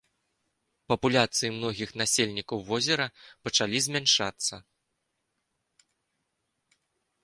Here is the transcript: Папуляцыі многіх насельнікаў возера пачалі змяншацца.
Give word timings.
Папуляцыі 0.91 1.51
многіх 1.57 1.89
насельнікаў 2.01 2.57
возера 2.71 3.07
пачалі 3.47 3.85
змяншацца. 3.89 4.63